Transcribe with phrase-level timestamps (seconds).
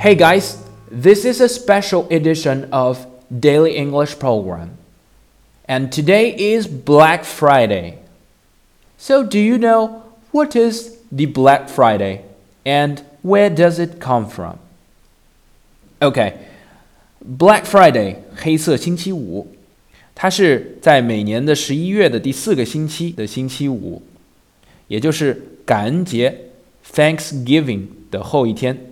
[0.00, 0.58] Hey guys,
[0.90, 4.70] this is a special edition of Daily English Program.
[5.66, 7.98] And today is Black Friday.
[8.96, 12.22] So, do you know what is the Black Friday
[12.64, 14.58] and where does it come from?
[16.00, 16.34] Okay,
[17.20, 19.48] Black Friday 黑色星期五，
[20.14, 24.02] 它是在每年的十一月的第四个星期的星期五，
[24.86, 26.52] 也就是感恩节
[26.94, 28.89] Thanksgiving 的后一天。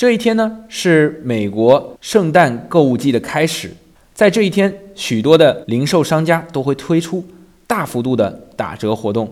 [0.00, 3.70] 这一天呢，是美国圣诞购物季的开始。
[4.14, 7.22] 在这一天，许多的零售商家都会推出
[7.66, 9.30] 大幅度的打折活动，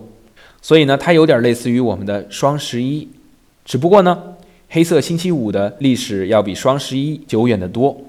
[0.61, 3.09] 所以呢，它有点类似于我们的双十一，
[3.65, 4.35] 只不过呢，
[4.69, 7.99] 黑色星期五的历史要比双十一久远得多。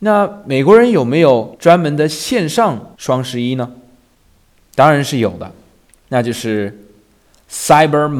[0.00, 3.70] 那美国人有没有专门的线上双十一呢？
[4.74, 5.50] 当然是有的，
[6.10, 6.84] 那就是
[7.50, 8.10] Cyber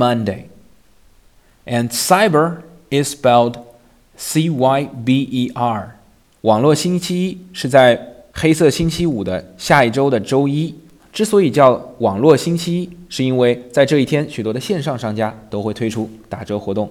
[1.66, 2.54] Monday，and Cyber
[2.88, 3.56] is spelled
[4.16, 5.96] C Y B E R，
[6.42, 10.74] 网络星期一是在黑色星期五的下一周的周一。
[11.12, 16.90] 之所以叫网络星期一，是因为在这一天，许多的线上商家都会推出打折活动，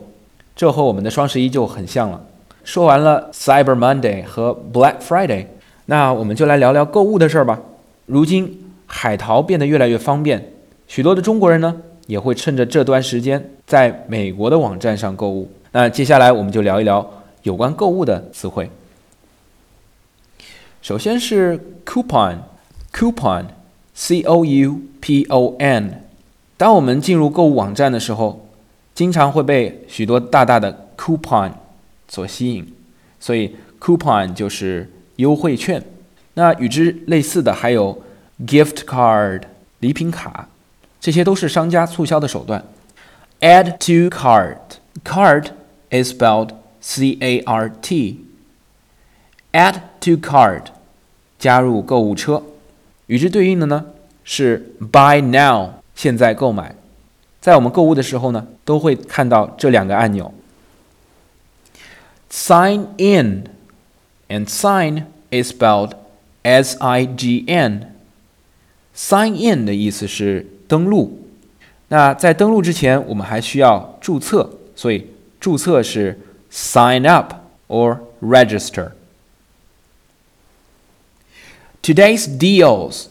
[0.56, 2.26] 这和我们的双十一就很像了。
[2.64, 5.48] 说完了 Cyber Monday 和 Black Friday，
[5.88, 7.60] 那我们就来聊聊购物的事儿吧。
[8.06, 10.54] 如今海淘变得越来越方便，
[10.88, 15.50] 许多的中国人呢也会趁着这段时间在美国的网站上购物。
[15.74, 18.70] 那接下来我们就聊一聊有关购物的词汇。
[20.84, 26.04] 首先是 coupon，coupon，c o u p o n。
[26.58, 28.48] 当我们进入购物网站的时候，
[28.94, 31.52] 经常会被许多大大的 coupon
[32.08, 32.72] 所吸引，
[33.20, 35.84] 所以 coupon 就是优惠券。
[36.36, 38.00] 那与之类似的还有
[38.46, 39.42] gift card
[39.80, 40.48] 礼品卡，
[41.02, 42.64] 这些都是商家促销的手段。
[43.40, 45.48] add to cart，cart。
[45.93, 46.51] is spelled
[46.81, 48.25] C A R T.
[49.53, 50.67] Add to cart，
[51.39, 52.43] 加入购物车。
[53.07, 53.87] 与之对应的呢
[54.23, 56.75] 是 Buy now，现在购买。
[57.41, 60.35] 在我们购物的时候呢，都会看到这两个按钮。
[62.31, 63.45] Sign in
[64.29, 65.93] and sign is spelled
[66.43, 67.95] S I G N.
[68.95, 71.27] Sign in 的意思是登录。
[71.89, 75.07] 那在登录之前，我们还需要注册，所以
[75.43, 76.19] 注册是
[76.51, 77.35] sign up
[77.69, 78.93] or register.
[81.83, 83.07] Today's deals.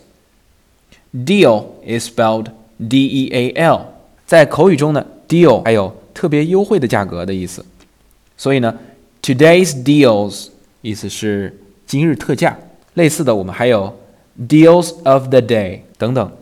[1.14, 3.94] Deal is spelled D-E-A-L。
[4.26, 7.66] 在口语中呢，deal 还有特别优惠的价格的意思。
[8.36, 8.78] 所以呢，
[9.22, 10.50] today's deals
[10.82, 12.60] 意思是今日特价。
[12.94, 13.98] 类似的，我们还有
[14.38, 16.38] deals of the day 等等。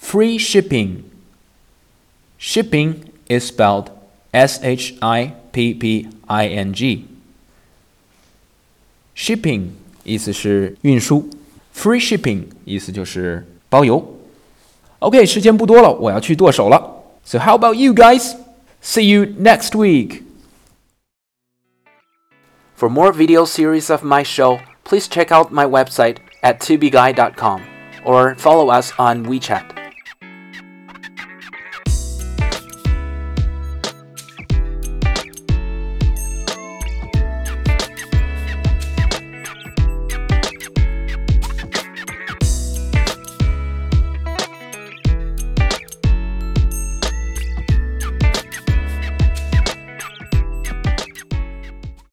[0.00, 0.98] Free shipping.
[2.38, 2.96] Shipping
[3.28, 3.86] is spelled
[4.32, 9.68] S H I P P I N G。Shipping
[10.04, 11.28] 意思是运输，
[11.74, 14.14] Free shipping 意思就是包邮。
[14.98, 17.02] OK，时间不多了，我要去剁手了。
[17.24, 18.36] So how about you guys?
[18.82, 20.22] See you next week.
[22.76, 27.62] For more video series of my show, please check out my website at tubeguy.com
[28.04, 29.79] or follow us on WeChat.